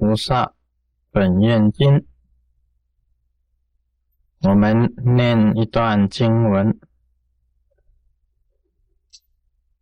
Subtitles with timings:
[0.00, 0.54] 菩萨
[1.10, 2.06] 本愿经，
[4.40, 6.80] 我们念一段经文：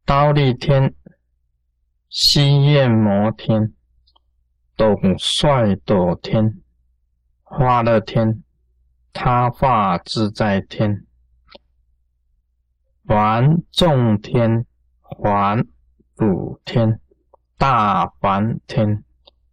[0.04, 0.93] 刀立天、
[2.09, 3.73] 西焰摩天、
[4.77, 6.61] 董率斗天、
[7.45, 8.43] 花乐天、
[9.12, 11.07] 他化自在天、
[13.07, 14.66] 还众天、
[15.00, 15.64] 还
[16.16, 17.00] 补天、
[17.57, 19.05] 大梵天。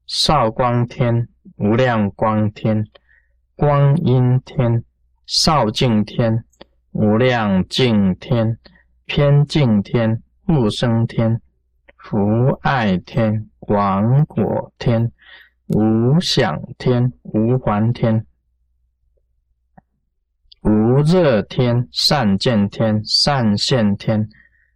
[0.07, 1.27] 少光天、
[1.57, 2.85] 无量光天、
[3.55, 4.83] 光阴天、
[5.25, 6.45] 少净天、
[6.91, 8.59] 无量净天、
[9.05, 11.41] 偏净天、不生天、
[11.97, 12.19] 福
[12.61, 15.11] 爱天、广果天、
[15.69, 18.27] 无想天、无还天、
[20.61, 24.29] 无热天、善见天、善现天、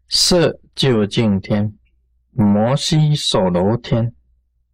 [0.08, 1.72] 色究竟天、
[2.32, 4.16] 摩西首楼天。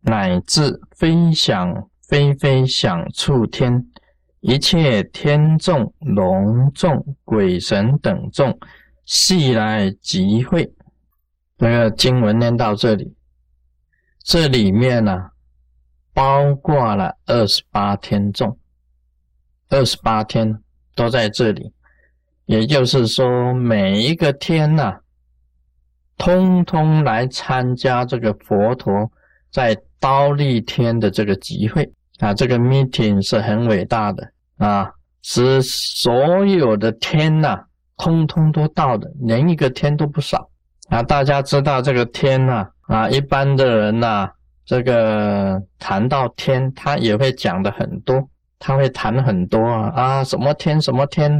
[0.05, 3.83] 乃至飞翔飞飞响处天，
[4.39, 8.55] 一切天众、龙众、鬼神等众，
[9.03, 10.71] 悉来集会。
[11.57, 13.15] 这个经文念到这里，
[14.23, 15.31] 这里面呢，
[16.13, 18.59] 包括了二十八天众，
[19.69, 20.61] 二十八天
[20.93, 21.73] 都在这里。
[22.45, 24.99] 也就是说，每一个天呐，
[26.15, 29.11] 通通来参加这个佛陀
[29.55, 29.75] 在。
[29.97, 34.87] 刀立天的这个集会啊，这个 meeting 是很伟大的啊，
[35.23, 37.59] 是所有的天呐，
[37.97, 40.47] 通通都到的，连一个天都不少
[40.89, 41.01] 啊。
[41.01, 44.29] 大家知道这个天呐啊，一般的人呐，
[44.63, 48.23] 这个谈到天，他也会讲的很多，
[48.59, 51.31] 他会谈很多啊啊，什么天什么天，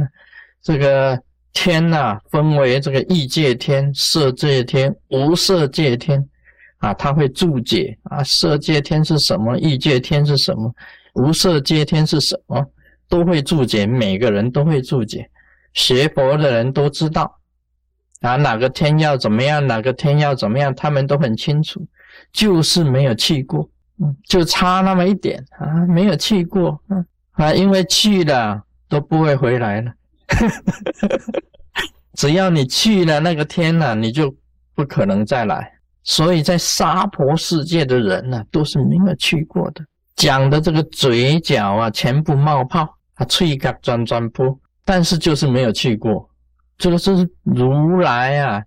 [0.60, 1.16] 这个
[1.52, 6.28] 天呐，分为这个异界天、色界天、无色界天。
[6.86, 9.58] 啊，他会注解啊，色界天是什么？
[9.58, 10.72] 异界天是什么？
[11.14, 12.64] 无色界天是什么？
[13.08, 15.28] 都会注解，每个人都会注解。
[15.74, 17.38] 学佛的人都知道
[18.20, 21.84] 啊，哪个天要怎么样，哪个天要怎么样，他们都很清楚，
[22.32, 23.68] 就是没有去过，
[24.00, 29.92] 嗯，就差那么一点啊，没有去过，嗯啊，因为去了都不会回来了，
[32.14, 34.32] 只要你去了那个天呢，你就
[34.76, 35.75] 不可能再来。
[36.08, 39.84] 所以在娑婆世界的人呢，都是没有去过的，
[40.14, 46.24] 讲的这个嘴角啊，全部冒泡啊，脆嘎转转波，但是就是没有去过。
[46.78, 48.62] 这个是如来啊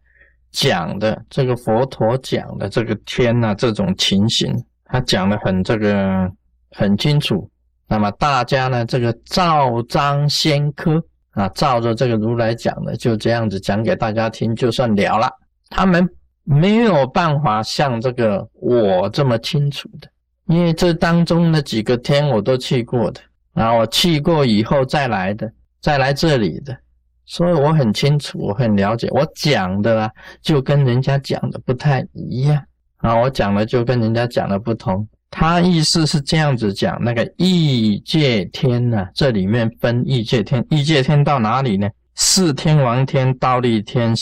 [0.52, 6.30] 讲的，这个佛陀讲的这个天呐，这种情形，他讲的很这个
[6.72, 7.50] 很清楚。
[7.88, 11.02] 那么大家呢，这个照章先科
[11.32, 15.32] 啊，照着这个如来讲的，就这样子讲给大家听，就算了了。
[15.70, 16.06] 他们。
[16.52, 20.10] 没有办法像这个我这么清楚的，
[20.48, 23.22] 因为这当中的几个天我都去过的
[23.54, 25.48] 啊，我去过以后再来的，
[25.80, 26.76] 再来这里的，
[27.24, 29.08] 所以我很清楚，我很了解。
[29.12, 30.12] 我讲的啊，
[30.42, 32.60] 就跟人家讲的不太一样
[32.98, 35.08] 啊，我讲的就跟人家讲的不同。
[35.30, 41.88] 他意思是这样子讲，那个异界天呢，这里面分异界天，异界天到哪里呢？
[42.16, 44.16] 四天王天、倒立天。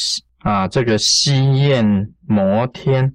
[0.47, 3.13] 啊，这个西焰摩天、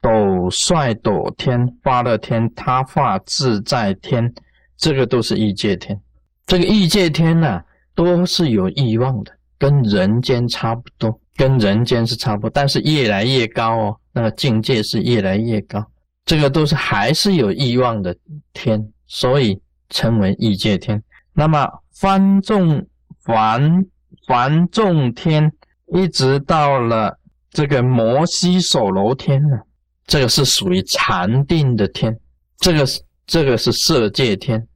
[0.00, 4.34] 斗率斗天、发乐天、他化自在天，
[4.76, 5.96] 这个都是异界天。
[6.44, 7.62] 这个异界天呢，
[7.94, 15.86] 都是有欲望的，跟人间差不多，跟人间是差不多，但是越来越高哦，那个境界是越来越高。
[16.24, 18.12] 这个都是还是有欲望的
[18.52, 19.56] 天，所以
[19.88, 21.00] 称为异界天。
[21.32, 22.84] 那么翻众
[23.20, 23.86] 凡
[24.26, 25.52] 凡众天。
[25.94, 27.18] 一直到了
[27.50, 29.58] 这个摩西首楼天呢，
[30.06, 32.18] 这个是属于禅定的天，
[32.58, 34.66] 这个是这个是色界天，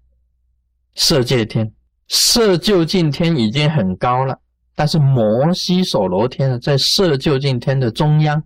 [0.95, 1.73] 色界天
[2.09, 4.39] 色究竟天已经很高了，
[4.75, 8.43] 但是摩西首楼天呢，在色究竟天的中央，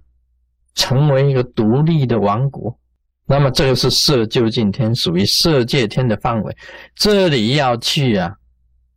[0.74, 2.78] 成为一个独立的王国。
[3.26, 6.56] 那么这个是色究竟天，属于色界天的范围，
[6.94, 8.34] 这里要去啊。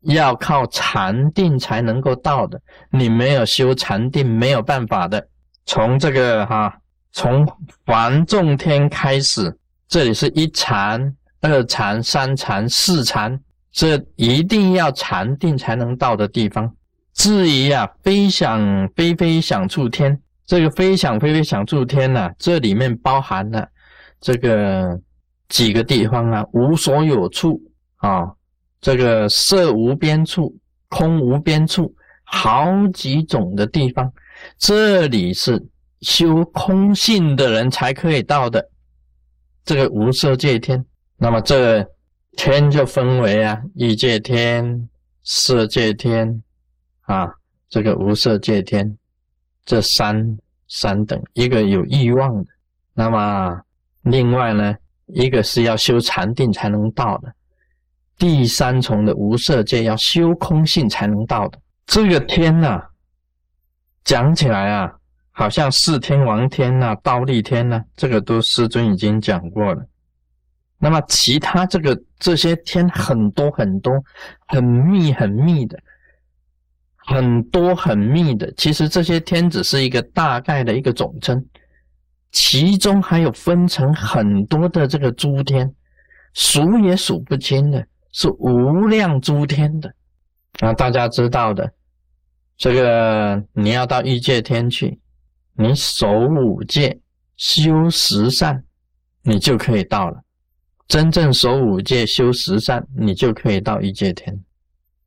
[0.04, 2.60] 要靠禅定才能够到的，
[2.90, 5.28] 你没有修禅定，没有办法的。
[5.66, 6.78] 从这个哈，
[7.12, 7.48] 从
[7.86, 9.58] 凡众天开始，
[9.88, 13.40] 这里是一禅、二禅、三禅、四禅，
[13.72, 16.70] 这一定要禅定才能到的地方。
[17.14, 23.66] 至于啊，飞想飞飞想处天，这个飞想飞飞想处天呢，这里面包含了
[24.20, 25.00] 这个
[25.48, 27.62] 几个地方啊，无所有处
[27.98, 28.30] 啊。
[28.84, 30.54] 这个色无边处，
[30.90, 31.96] 空无边处，
[32.26, 34.12] 好几种的地方，
[34.58, 35.66] 这里是
[36.02, 38.70] 修空性的人才可以到的。
[39.64, 40.84] 这个无色界天，
[41.16, 41.88] 那么这
[42.36, 44.90] 天就分为啊，欲界天、
[45.24, 46.44] 色界天
[47.04, 47.34] 啊，
[47.70, 48.98] 这个无色界天，
[49.64, 50.38] 这三
[50.68, 52.50] 三等，一个有欲望的，
[52.94, 53.62] 那么
[54.02, 54.76] 另外呢，
[55.06, 57.34] 一个是要修禅定才能到的，
[58.24, 61.60] 第三重的无色界要修空性才能到的。
[61.86, 62.82] 这个天呐，
[64.06, 64.90] 讲起来啊，
[65.32, 69.86] 好像四天王天呐、倒立天呐，这个都师尊已经讲过了。
[70.78, 73.92] 那么其他这个这些天很多很多，
[74.48, 75.78] 很密很密的，
[76.96, 78.50] 很多很密的。
[78.56, 81.46] 其实这些天只是一个大概的一个总称，
[82.32, 85.70] 其中还有分成很多的这个诸天，
[86.34, 89.94] 数也数不清的，是无量诸天的。
[90.60, 91.70] 啊，大家知道的，
[92.56, 95.00] 这个你要到欲界天去，
[95.56, 97.02] 你守五戒、
[97.36, 98.64] 修十善，
[99.24, 100.22] 你就可以到了。
[100.88, 104.40] 真正守五戒、修十善，你就可以到欲界天。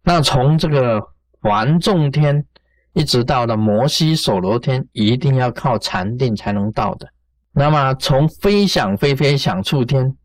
[0.03, 1.01] 那从这个
[1.41, 2.45] 环众天
[2.93, 7.09] 一直到了摩西首罗天，一定要靠禅定才能到的。
[7.53, 10.17] 那么从非想非非想处天，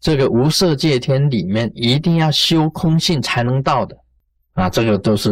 [0.00, 3.96] 这个无色界天里面，一定要修空性才能到的。
[4.52, 5.30] 啊，这个都是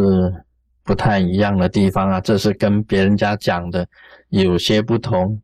[0.83, 3.87] 不太一样的地方啊，这是跟别人家讲的
[4.29, 5.41] 有些不同。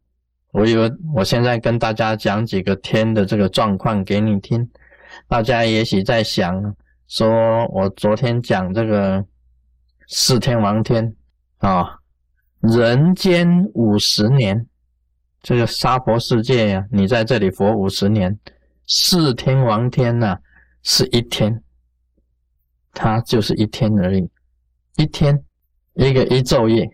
[0.52, 4.70] 我有，我现在跟大家讲几个天的这个状况给你听，
[5.28, 6.76] 大家也许在想，
[7.08, 9.26] 说我昨天讲这个
[10.08, 11.14] 四天王天
[11.58, 11.98] 啊，
[12.62, 14.66] 人间五十年，
[15.42, 18.38] 这个娑婆世界呀，你在这里活五十年，
[18.88, 20.38] 四天王天呐
[20.81, 21.62] 是一天。
[22.95, 24.30] 它就是一天而已，
[24.97, 25.44] 一天
[25.95, 26.88] 一个一昼夜，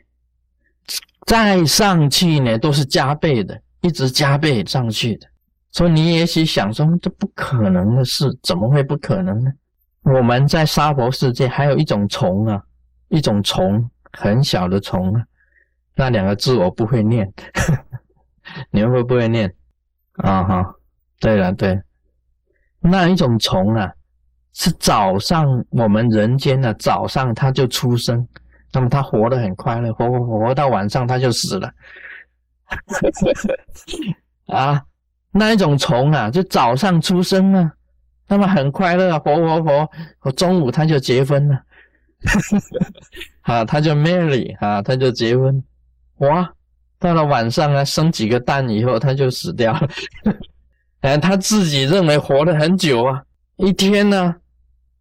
[1.25, 5.27] 再上去呢都是加倍的，一直加倍上去的。
[5.71, 9.51] 所以你也许想说，这不可能的事，怎么会不可能呢？
[10.03, 12.63] 我们在沙婆世界还有一种虫啊，
[13.09, 15.21] 一种虫，很小的虫啊，
[15.95, 17.29] 那两个字我不会念，
[18.71, 19.53] 你们会不会念？
[20.13, 20.75] 啊哈，
[21.19, 21.79] 对了对，
[22.79, 23.91] 那一种虫啊。
[24.51, 28.27] 是早上，我们人间呢，早上它就出生，
[28.73, 31.71] 那么它活得很快乐，活活活到晚上它就死了。
[34.47, 34.83] 啊，
[35.31, 37.71] 那一种虫啊，就早上出生啊，
[38.27, 39.89] 那么很快乐，活活活，
[40.21, 41.63] 我中午它就结婚了，
[43.41, 45.63] 啊，它就 marry 啊，它就结婚，
[46.17, 46.51] 哇，
[46.97, 49.87] 到了晚上啊，生几个蛋以后它就死掉了，
[51.01, 53.23] 哎，他自己认为活了很久啊。
[53.57, 54.35] 一天呢，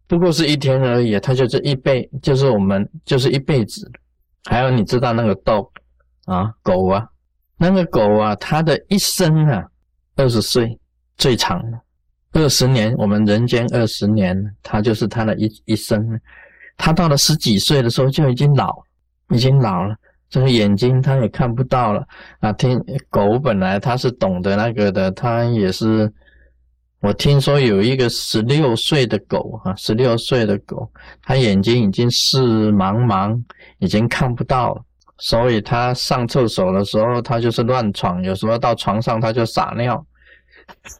[0.07, 3.89] 不过是一天而已，他就是一辈，就是我们就是一辈子。
[4.45, 5.69] 还有你知道那个 dog
[6.25, 7.07] 啊，狗啊，
[7.57, 9.65] 那个狗啊，它的一生啊，
[10.15, 10.79] 二十岁
[11.17, 11.79] 最长的，
[12.33, 16.19] 二十年，我们人间二十年，它就是它的一一生。
[16.77, 18.73] 它到了十几岁的时候就已经老，
[19.31, 19.93] 已经老了，
[20.29, 22.05] 这个眼睛它也看不到了
[22.39, 22.51] 啊。
[22.53, 22.79] 听
[23.09, 26.11] 狗本来它是懂得那个的，它也是。
[27.01, 30.91] 我听说有一个十六岁的狗，哈，十六岁的狗，
[31.23, 33.41] 它眼睛已经视茫茫，
[33.77, 34.83] 已经看不到了，
[35.17, 40.05] 所以它上厕所的时候，它就是乱闯，有时候到床上它就撒尿，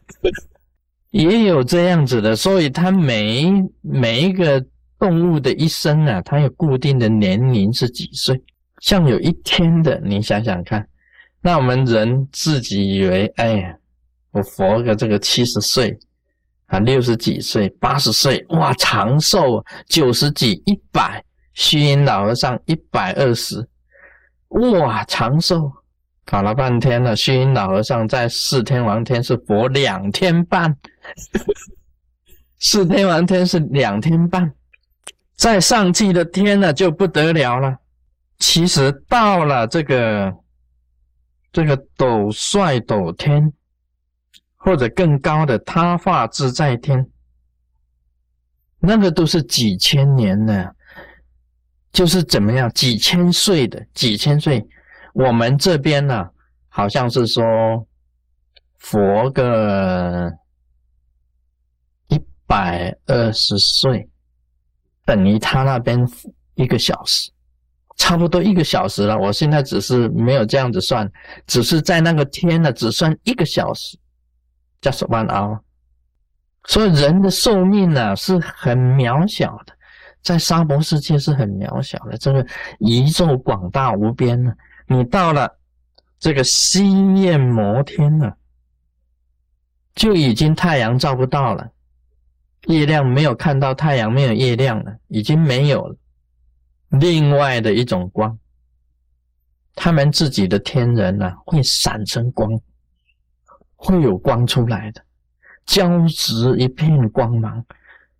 [1.12, 3.52] 也有这样子的，所以它每
[3.82, 4.64] 每一个
[4.98, 8.42] 动物的一生啊，它有固定的年龄是几岁，
[8.80, 10.84] 像有一天的，你想想看，
[11.40, 13.76] 那我们人自己以为，哎呀。
[14.32, 15.98] 我活个这个七十岁
[16.66, 19.60] 啊，六十几岁、八十岁，哇，长寿！
[19.88, 21.20] 九十几、一百，
[21.52, 23.68] 虚云老和尚一百二十，
[24.50, 25.68] 哇，长寿！
[26.24, 30.76] 搞了半天了，虚云老和尚在四天王天是活两天半，
[32.60, 34.54] 四天王天是两天半，
[35.34, 37.76] 在上去的天呢就不得了了。
[38.40, 40.34] 其实到了这个
[41.52, 43.52] 这个斗帅斗天。
[44.62, 47.08] 或者更高的他化自在天，
[48.78, 50.70] 那个都是几千年呢，
[51.90, 54.62] 就是怎么样几千岁的几千岁。
[55.14, 56.28] 我们这边呢，
[56.68, 57.42] 好像是说
[58.80, 60.30] 佛个
[62.08, 64.10] 一百二十岁，
[65.06, 65.98] 等于他那边
[66.52, 67.32] 一个小时，
[68.00, 69.14] 差不多一个小时了。
[69.18, 71.06] 我现在只是没有这样子算，
[71.46, 73.98] 只是在那个天呢，只算一个小时。
[74.80, 75.60] 叫什么啊？
[76.64, 79.74] 所以人的寿命呢是很渺小的，
[80.22, 82.16] 在沙漠世界是很渺小的。
[82.16, 82.46] 这个
[82.78, 84.50] 宇宙广大无边呢，
[84.86, 85.58] 你到了
[86.18, 86.88] 这个西
[87.20, 88.32] 焰摩天呢，
[89.94, 91.68] 就已经太阳照不到了，
[92.68, 95.94] 月亮没有看到太阳，没有月亮了，已经没有了。
[96.90, 98.38] 另外的一种光，
[99.74, 102.50] 他们自己的天人呢，会闪成光，
[103.76, 105.02] 会有光出来的，
[105.66, 107.64] 交织一片光芒。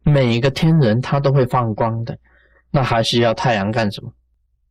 [0.02, 2.16] 每一个天人他都会放光的，
[2.70, 4.12] 那还需要太阳干什么？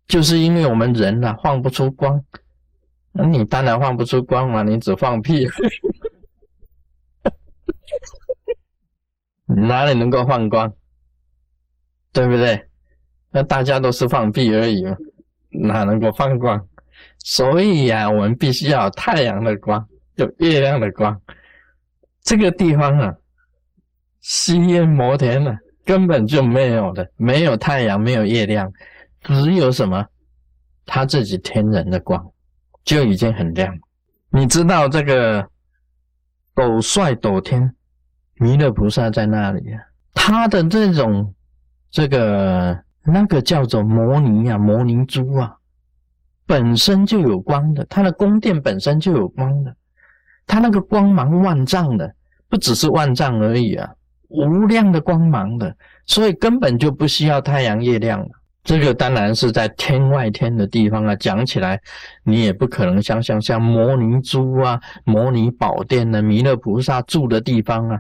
[0.08, 2.24] 就是因为我们人呐放不出光，
[3.12, 5.48] 那你当然放不出光嘛，你只放屁，
[9.46, 10.74] 哪里能够放光？
[12.12, 12.69] 对不对？
[13.32, 14.98] 那大家都是放屁而已嘛，
[15.50, 16.60] 哪能够放光？
[17.20, 21.20] 所以呀，我们必须要太阳的光，有月亮的光。
[22.22, 23.16] 这个地方啊，
[24.22, 25.56] 西烟摩天呢，
[25.86, 28.72] 根本就没有的，没有太阳，没有月亮。
[29.22, 30.06] 只有什么？
[30.86, 32.32] 他自己天然的光
[32.84, 33.78] 就已经很亮。
[34.32, 35.48] 你知道这个
[36.56, 37.76] 斗帅斗天
[38.36, 39.82] 弥勒菩萨在那里啊？
[40.14, 41.34] 他的这种
[41.92, 42.78] 这个
[43.10, 45.56] 那个叫做摩尼啊，摩尼珠啊，
[46.46, 47.86] 本身就有光的。
[47.90, 49.76] 它的宫殿本身就有光的，
[50.48, 52.14] 它那个光芒万丈的，
[52.48, 53.90] 不只是万丈而已啊，
[54.30, 55.76] 无量的光芒的，
[56.06, 58.30] 所以根本就不需要太阳、月亮了。
[58.64, 61.80] 这个当然是在天外天的地方啊，讲起来
[62.24, 68.00] 你也不可能想象像摩尼珠啊、摩尼宝殿呢、弥勒菩萨住的地方啊，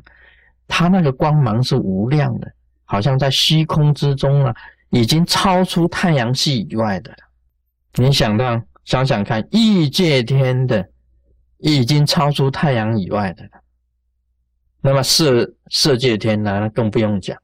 [0.67, 2.51] 它那个光芒是无量的，
[2.83, 4.55] 好像在虚空之中啊，
[4.89, 7.15] 已经超出太阳系以外的。
[7.95, 10.89] 你想到想想看，异界天的
[11.57, 13.63] 已经超出太阳以外的了，
[14.81, 17.37] 那么色色界天呢，那更不用讲。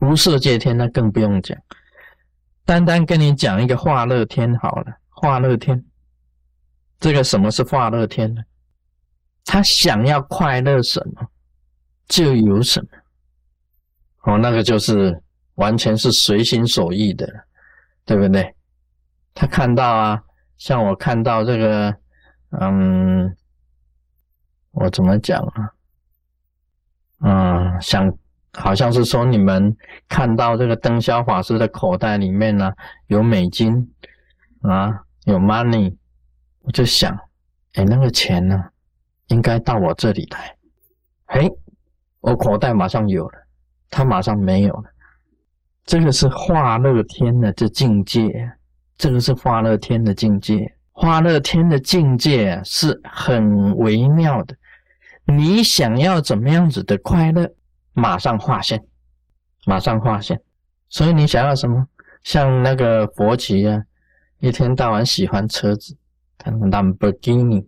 [0.00, 1.56] 无色界天那更不用讲，
[2.64, 4.92] 单单跟你讲一个化乐天好了。
[5.08, 5.82] 化乐天，
[7.00, 8.42] 这个什么是化乐天呢？
[9.44, 11.26] 他想要快乐什么，
[12.08, 12.88] 就有什么。
[14.24, 15.22] 哦，那个就是
[15.56, 17.26] 完全是随心所欲的，
[18.06, 18.54] 对不对？
[19.34, 20.22] 他看到啊，
[20.56, 21.94] 像我看到这个，
[22.60, 23.36] 嗯，
[24.70, 25.72] 我怎么讲啊？
[27.20, 28.10] 嗯，想。
[28.58, 29.76] 好像是说你们
[30.08, 32.72] 看到这个灯霄法师的口袋里面呢
[33.08, 33.86] 有美金
[34.62, 35.94] 啊，有 money，
[36.62, 37.14] 我就想，
[37.74, 38.64] 哎，那个钱呢
[39.26, 40.56] 应该到我这里来。
[41.26, 41.50] 哎，
[42.20, 43.38] 我口袋马上有了，
[43.90, 44.90] 他马上没有了。
[45.86, 48.52] 这个是化乐天的这境界，
[48.98, 50.74] 这个是化乐天的境界。
[50.90, 54.56] 化乐天的境界是很微妙的，
[55.26, 57.48] 你想要怎么样子的快乐？
[57.92, 58.82] 马上化现，
[59.64, 60.40] 马上化现。
[60.88, 61.86] 所以你想要什么？
[62.24, 63.84] 像那个佛奇啊，
[64.40, 65.96] 一天到晚喜欢车子，
[66.36, 67.64] 看兰博基尼、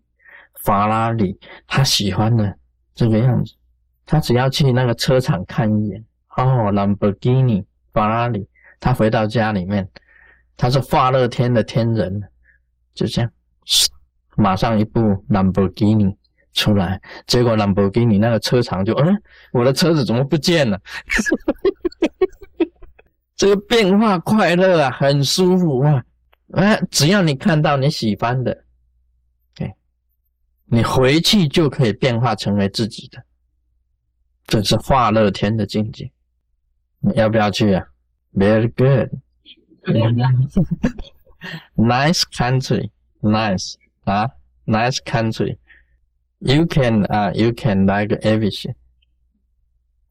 [0.64, 2.56] 法拉利，他喜欢的
[2.94, 3.54] 这个样子。
[4.04, 6.04] 他只要去那个车厂看一眼，
[6.36, 7.64] 哦，兰博基尼、
[7.98, 8.48] 法拉利。
[8.80, 9.88] 他回到家里面，
[10.56, 12.22] 他是化乐天的天人，
[12.94, 13.30] 就这样，
[14.36, 16.16] 马上一部兰博基尼。
[16.54, 20.80] 出来，结果兰博基尼那个车厂就，嗯，我的车子怎么不见了？
[23.36, 26.02] 这个变化快乐啊，很舒服啊！
[26.54, 28.64] 哎，只要你看到你喜欢的，
[29.54, 29.72] 对，
[30.64, 33.22] 你回去就可以变化成为自己的，
[34.46, 36.10] 这是化乐天的境界。
[37.00, 37.86] 你要不要去啊
[38.34, 38.72] ？Very
[41.76, 43.74] good，nice country，nice
[44.04, 44.30] 啊
[44.66, 45.58] ，nice country。
[46.40, 48.74] You can 啊，You can like everything。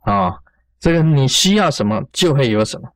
[0.01, 0.41] 哦，
[0.79, 2.94] 这个你需要什么就会有什么。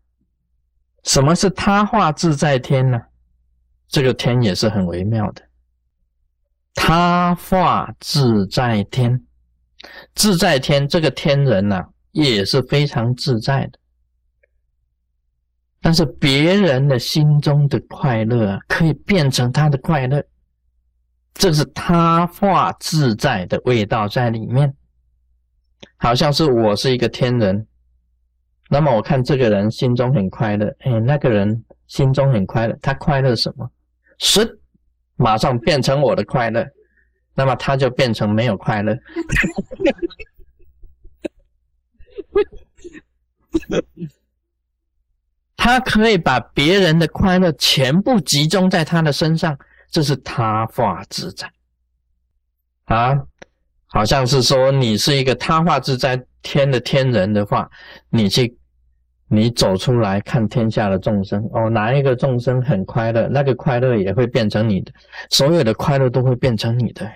[1.04, 3.02] 什么是他化自在天呢？
[3.88, 5.42] 这个天也是很微妙的。
[6.74, 9.26] 他化自在天，
[10.16, 13.80] 自在天这个天人呐也是非常自在的。
[15.82, 20.24] 但是别人的心中的快乐可以变成他的快乐。
[21.34, 24.76] 这是他化自在的味道在里面，
[25.98, 27.66] 好像是我是一个天人，
[28.70, 33.72] 那么我看这个人心中很快乐，哎，那个人心中很快乐，他快乐什么？
[34.20, 34.60] 是
[35.16, 36.68] 马上变成我的快乐，
[37.34, 38.96] 那么他就变成没有快乐。
[45.64, 49.56] 他可以把别人的快乐全部集中在他的身上。
[49.92, 51.52] 这是他化自在
[52.86, 53.16] 啊，
[53.86, 57.70] 好像是说你是一个他化自在天的天人的话，
[58.10, 58.58] 你去
[59.28, 64.92] 你走出来看天下的众生哦，哪一个众生很快乐，那个快乐也会变成你的，
[65.30, 67.08] 所有的快乐都会变成你的。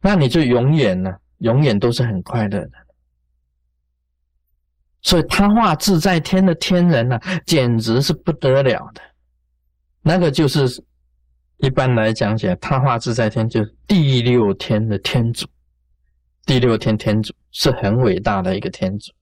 [0.00, 2.70] 那你就永远呢，永远都是很快乐的。
[5.02, 9.00] 所以他化自在天的天人呢，简直是不得了的。
[10.02, 10.82] 那个就是
[11.58, 15.46] 一般来讲起来，他化自在天就是第六天的天主。
[16.46, 19.12] 第六天天主是很伟大的一个天主。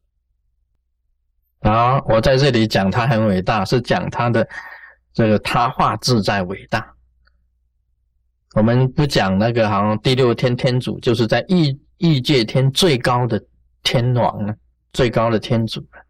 [1.61, 4.47] 啊，我在这里讲他很伟大，是讲他的
[5.13, 6.95] 这个他化自在伟大。
[8.55, 13.43] 我们不讲那个，好像第六天天主就是在异异界天最高的
[13.83, 14.55] 天王呢，
[14.97, 16.03] 最高的天主了。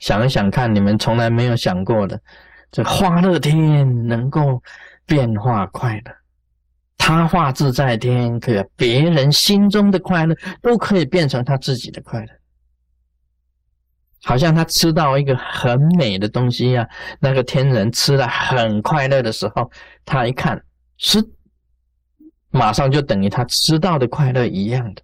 [0.00, 2.20] 想一想看，你们从来没有想过的，
[2.70, 4.62] 这花乐天能够
[5.06, 6.12] 变化快乐，
[6.98, 12.28] 他化自在天，可以别人心中的快乐都可以变成他自己的快乐。
[14.22, 16.86] 好像他吃到一个很美的东西呀，
[17.18, 19.70] 那个天人吃了很快乐的时候，
[20.04, 20.62] 他一看
[20.98, 21.18] 是
[22.50, 25.02] 马上就等于他吃到的快乐一样的。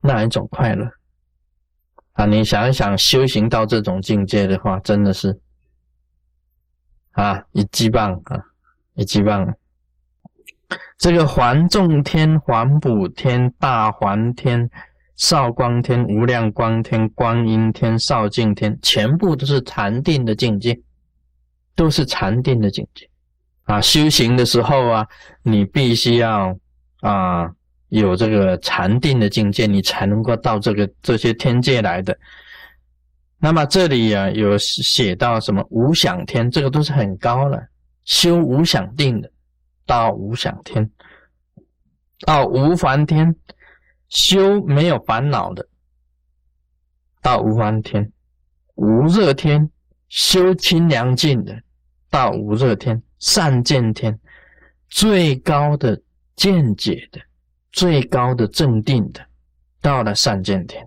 [0.00, 0.90] 那一种快乐
[2.12, 2.26] 啊！
[2.26, 5.40] 你想一想，修行到这种境界的话，真的是
[7.12, 8.42] 啊，一击棒啊，
[8.94, 9.54] 一击棒！
[10.98, 14.70] 这个环众天、环补天、大环天。
[15.16, 20.80] 少光天、无量光天、观音天、少净天，全部都是禅定的境界，
[21.76, 23.06] 都是禅定的境界
[23.64, 23.78] 啊！
[23.82, 25.06] 修行的时候啊，
[25.42, 26.56] 你必须要
[27.02, 27.52] 啊
[27.90, 32.18] 有这个禅定的境界，你才能够到这个这些天界来的。
[33.38, 37.62] 那么这里啊有写到什么无想天，这个都是很高了，
[38.04, 39.30] 修无想定的，
[39.86, 40.90] 到无想天，
[42.24, 43.36] 到无烦天。
[44.08, 45.64] 修没有烦恼的，
[47.22, 48.04] 到无烦天；
[48.74, 49.70] 无热天，
[50.08, 51.56] 修清凉净的，
[52.10, 54.18] 到无热天；善见天，
[54.88, 56.02] 最高的
[56.34, 57.20] 见解的，
[57.72, 59.20] 最高的镇定的，
[59.80, 60.84] 到了善见天；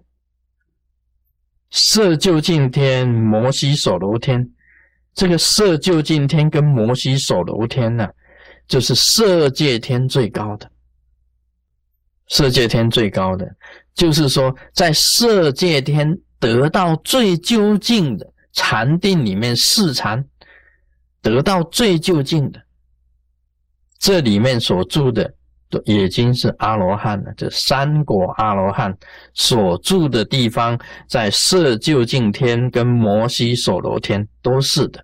[1.71, 4.49] 色究竟天，摩西所罗天。
[5.13, 8.09] 这个色究竟天跟摩西所罗天呢，
[8.67, 10.69] 就是色界天最高的。
[12.29, 13.47] 色界天最高的，
[13.93, 20.25] 就是说，在色界天得到最究竟的禅定里面四禅，
[21.21, 22.59] 得到最究竟的，
[23.99, 25.31] 这里面所住的
[25.85, 27.33] 已经是阿罗汉了。
[27.37, 28.95] 这三果阿罗汉
[29.33, 35.03] 所住的地方，在色究竟天跟摩西所罗天都是的。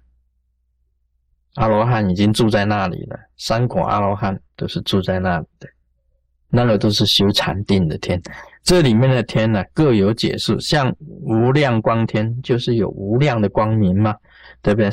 [1.55, 5.67] 阿罗汉已经住在那里了，三果阿罗汉都是住在那里的。
[6.51, 8.19] 那个都是修禅定的天，
[8.63, 10.59] 这里面的天呢各有解释。
[10.59, 14.15] 像无量光天，就是有无量的光明嘛，
[14.63, 14.89] 对不对？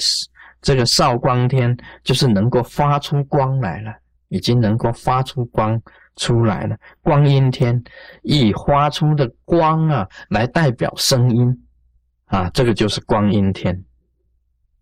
[0.61, 3.91] 这个少光天就是能够发出光来了，
[4.29, 5.81] 已经能够发出光
[6.17, 6.77] 出来了。
[7.03, 7.83] 光阴天
[8.23, 11.67] 以发出的光啊来代表声音
[12.27, 13.83] 啊，这个就是光阴天。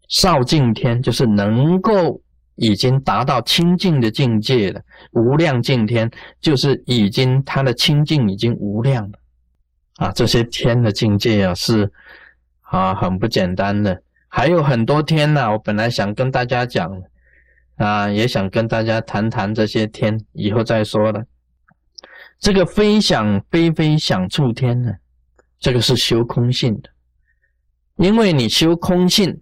[0.08, 2.20] 少净天就是能够。
[2.56, 4.80] 已经达到清净的境界了，
[5.10, 6.08] 无量净天
[6.40, 9.18] 就是已经它的清净已经无量了
[9.96, 10.12] 啊！
[10.12, 11.92] 这些天的境界啊是
[12.60, 15.50] 啊很不简单的，还有很多天呢。
[15.50, 16.88] 我本来想跟大家讲
[17.76, 21.24] 啊，也想跟大家谈谈这些天，以后再说了。
[22.38, 24.92] 这个飞想飞飞想处天呢，
[25.58, 26.90] 这个是修空性的，
[27.96, 29.40] 因为你修空性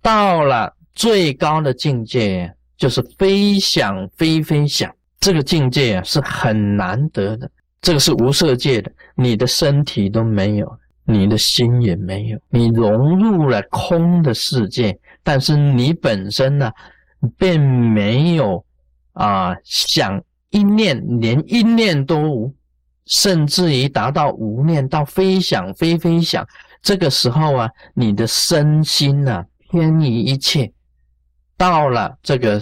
[0.00, 0.74] 到了。
[0.94, 7.50] 最高的境界就是飞想飞飞想，这个境界啊是很难得的。
[7.80, 16.70] 这个是无色界的，你的身体都没有，你的心也没有，你融入了空的世界，但是你本身呢，
[17.38, 18.64] 并没有
[19.12, 22.54] 啊想一念，连一念都无，
[23.06, 26.46] 甚至于达到无念到非想非非想。
[26.82, 30.72] 这个时候啊，你的身心呢偏离一切。
[31.56, 32.60] 到了这个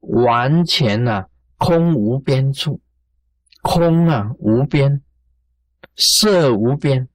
[0.00, 1.26] 完全啊
[1.58, 2.80] 空无边处，
[3.60, 5.02] 空啊无边，
[5.96, 7.06] 色无边，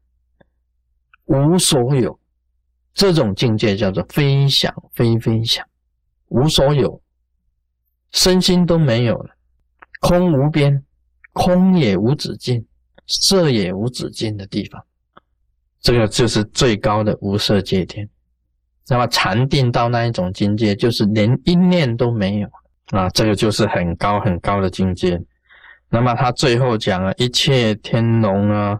[1.25, 2.19] 无所有，
[2.93, 5.65] 这种境界叫做非想非非想，
[6.29, 7.01] 无所有，
[8.11, 9.29] 身心都没有了，
[10.01, 10.83] 空无边，
[11.33, 12.65] 空也无止境，
[13.07, 14.83] 色也无止境的地方，
[15.81, 18.09] 这个就是最高的无色界天。
[18.87, 22.47] 那么禅定到那一种境界，就是连一念都没有
[22.91, 25.19] 啊，这个就是很高很高的境界。
[25.89, 28.79] 那么他最后讲啊，一切天龙啊、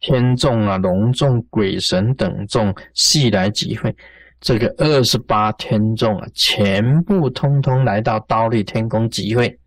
[0.00, 3.94] 天众啊、龙众、鬼神等众悉来集会，
[4.40, 9.58] 这个二十八天众啊，全部通通来到刀立天宫集会。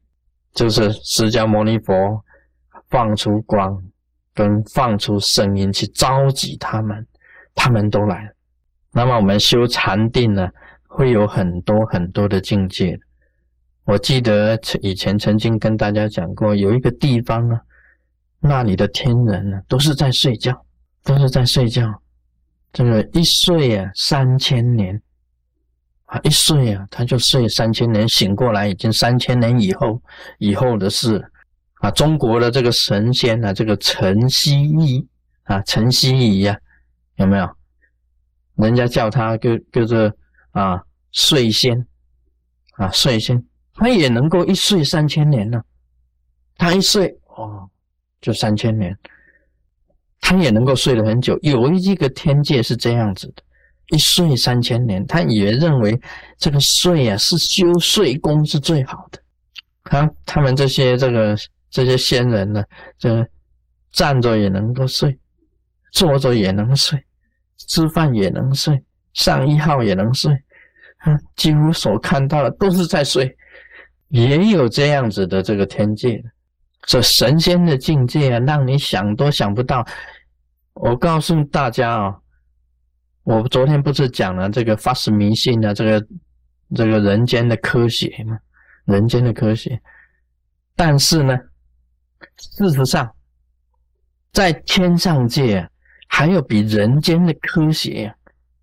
[0.53, 2.19] 就是释迦牟尼佛
[2.89, 3.81] 放出光
[4.33, 7.05] 跟放出声音去召集他们，
[7.53, 8.29] 他们都来。
[8.91, 10.49] 那么我们修禅定呢，
[10.87, 12.99] 会有很多很多的境界。
[13.85, 17.59] 我记得以前曾经跟大家讲过，有一个地方呢，
[18.39, 20.65] 那里的天人呢，都是在睡觉，
[21.03, 22.01] 都是在睡觉。
[22.71, 25.01] 这个一睡啊，三千年
[26.05, 30.01] 啊，一睡啊，他就睡三千年，醒过来已经三千年以后
[30.37, 31.23] 以后的事
[31.81, 31.91] 啊。
[31.91, 35.07] 中国的这个神仙啊，这个陈希夷
[35.43, 36.57] 啊，陈希夷呀，
[37.15, 37.49] 有没有？
[38.55, 40.11] 人家叫他叫叫做
[40.51, 41.87] 啊睡仙
[42.73, 45.63] 啊睡仙，他也能够一睡三千年呢。
[46.57, 47.69] 他一睡哦，
[48.19, 48.97] 就三千年，
[50.29, 51.35] 他也能够睡了很久。
[51.41, 53.41] 有一个天界是这样子的，
[53.87, 55.99] 一睡三千年，他也认为
[56.37, 59.19] 这个睡啊是修睡功是最好的。
[59.85, 61.35] 他他们这些这个
[61.71, 62.63] 这些仙人呢，
[62.99, 63.25] 这
[63.91, 65.17] 站着也能够睡，
[65.91, 67.03] 坐着也能睡。
[67.67, 68.79] 吃饭也能睡，
[69.13, 70.31] 上一号也能睡，
[71.05, 73.35] 嗯，几乎所看到的都是在睡，
[74.09, 76.23] 也有这样子的这个天界，
[76.83, 79.83] 这神仙的境界啊，让你想都想不到。
[80.73, 82.17] 我告诉大家啊，
[83.23, 86.07] 我昨天不是讲了这个发死迷信的这个
[86.75, 88.39] 这个人间的科学吗？
[88.85, 89.81] 人间的科学，
[90.75, 91.37] 但是呢，
[92.37, 93.13] 事实上，
[94.31, 95.69] 在天上界。
[96.11, 98.11] 还有比人间的科学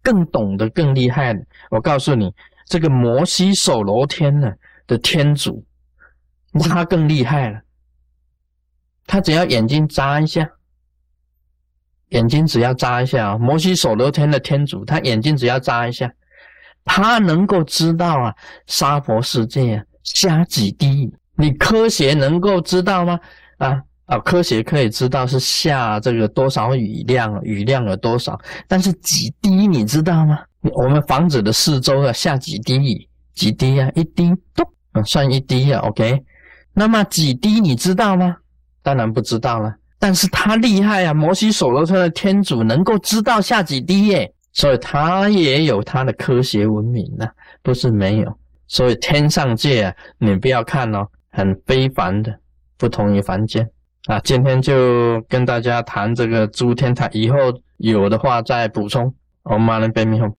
[0.03, 1.40] 更懂得、更厉害的。
[1.71, 2.35] 我告诉你，
[2.66, 4.53] 这个摩西手罗天呢
[4.85, 5.64] 的天主，
[6.64, 7.61] 他更厉害了。
[9.07, 10.51] 他只要眼睛眨一下，
[12.11, 13.38] 眼睛只要眨一下啊！
[13.38, 16.11] 摩西手罗天的天主，他眼睛只要眨一下，
[16.85, 18.35] 他能够知道啊，
[18.66, 23.19] 娑婆世界啊下几滴，你科学能够知道吗？
[23.59, 23.83] 啊？
[24.07, 28.38] 啊，科学可以知道是下这个多少雨量，雨量有多少，
[28.69, 30.38] 但是几滴你知道吗？
[30.75, 33.09] 我们房子的四周啊下几滴雨？
[33.35, 33.90] 几滴啊？
[33.97, 35.81] 一滴，咚，算一滴啊。
[35.81, 36.23] OK，
[36.73, 38.37] 那么几滴你知道吗？
[38.81, 39.75] 当然不知道了。
[39.99, 47.27] 但是他厉害啊，摩西所罗村的天主能够知道下几滴耶，所以他也有他的科学文明呢，
[47.63, 48.39] 不是没有。
[48.69, 52.37] 所以天上界啊，你不要看哦，很非凡的，
[52.77, 53.69] 不同于凡间。
[54.07, 57.37] 啊，今天就跟大家谈这个诸天台，以后
[57.79, 59.13] 有的话再补充。
[59.45, 60.37] 我马上背面后。